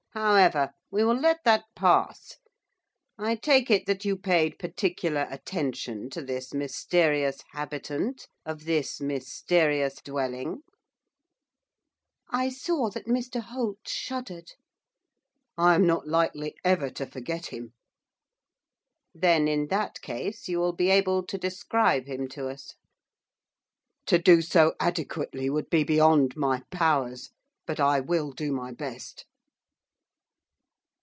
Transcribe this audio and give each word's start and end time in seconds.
However, 0.13 0.71
we 0.91 1.05
will 1.05 1.15
let 1.15 1.45
that 1.45 1.63
pass. 1.73 2.35
I 3.17 3.35
take 3.37 3.71
it 3.71 3.85
that 3.85 4.03
you 4.03 4.17
paid 4.17 4.59
particular 4.59 5.25
attention 5.31 6.09
to 6.09 6.21
this 6.21 6.53
mysterious 6.53 7.39
habitant 7.53 8.27
of 8.45 8.65
this 8.65 8.99
mysterious 8.99 10.01
dwelling.' 10.03 10.63
I 12.29 12.49
saw 12.49 12.89
that 12.89 13.05
Mr 13.05 13.39
Holt 13.39 13.87
shuddered. 13.87 14.51
'I 15.57 15.75
am 15.75 15.87
not 15.87 16.09
likely 16.09 16.57
ever 16.65 16.89
to 16.89 17.05
forget 17.05 17.45
him.' 17.45 17.71
'Then, 19.13 19.47
in 19.47 19.67
that 19.67 20.01
case, 20.01 20.49
you 20.49 20.59
will 20.59 20.73
be 20.73 20.89
able 20.89 21.25
to 21.25 21.37
describe 21.37 22.07
him 22.07 22.27
to 22.27 22.49
us.' 22.49 22.73
'To 24.07 24.19
do 24.19 24.41
so 24.41 24.75
adequately 24.77 25.49
would 25.49 25.69
be 25.69 25.85
beyond 25.85 26.35
my 26.35 26.63
powers. 26.69 27.29
But 27.65 27.79
I 27.79 28.01
will 28.01 28.33
do 28.33 28.51
my 28.51 28.73
best. 28.73 29.25